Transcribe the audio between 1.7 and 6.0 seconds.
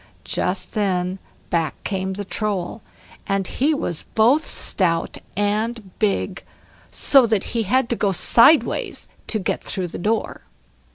came the Troll, and he was both stout and